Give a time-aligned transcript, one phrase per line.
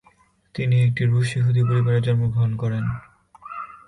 [0.55, 2.85] তিনি একটি রুশ ইহুদি পরিবারে জন্মগ্রহণ করেন।